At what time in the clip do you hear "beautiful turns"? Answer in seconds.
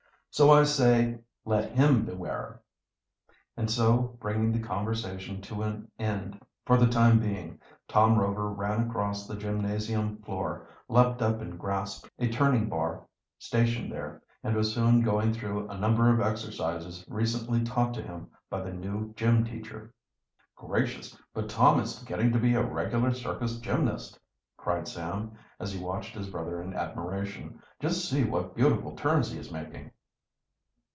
28.55-29.29